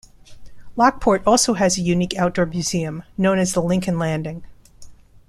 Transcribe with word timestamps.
Lockport 0.75 1.21
also 1.27 1.53
has 1.53 1.77
a 1.77 1.81
unique 1.83 2.15
outdoor 2.15 2.47
museum 2.47 3.03
known 3.19 3.37
as 3.37 3.53
the 3.53 3.61
Lincoln 3.61 3.99
Landing. 3.99 4.43